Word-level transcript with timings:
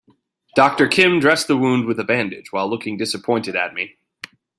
Doctor 0.55 0.87
Kim 0.87 1.19
dressed 1.19 1.47
the 1.47 1.55
wound 1.55 1.85
with 1.85 1.99
a 1.99 2.03
bandage 2.03 2.51
while 2.51 2.67
looking 2.67 2.97
disappointed 2.97 3.55
at 3.55 3.75
me. 3.75 3.97